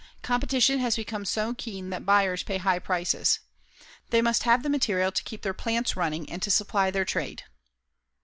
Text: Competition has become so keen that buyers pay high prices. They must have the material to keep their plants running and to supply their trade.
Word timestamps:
Competition 0.23 0.79
has 0.79 0.95
become 0.95 1.25
so 1.25 1.53
keen 1.53 1.91
that 1.91 2.07
buyers 2.07 2.41
pay 2.41 2.57
high 2.57 2.79
prices. 2.79 3.37
They 4.09 4.19
must 4.19 4.41
have 4.45 4.63
the 4.63 4.67
material 4.69 5.11
to 5.11 5.23
keep 5.23 5.43
their 5.43 5.53
plants 5.53 5.95
running 5.95 6.27
and 6.27 6.41
to 6.41 6.49
supply 6.49 6.89
their 6.89 7.05
trade. 7.05 7.43